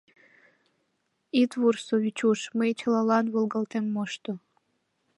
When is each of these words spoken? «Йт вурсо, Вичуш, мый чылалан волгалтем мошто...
«Йт 1.41 1.51
вурсо, 1.59 1.93
Вичуш, 2.03 2.39
мый 2.57 2.71
чылалан 2.79 3.25
волгалтем 3.33 3.85
мошто... 3.95 4.31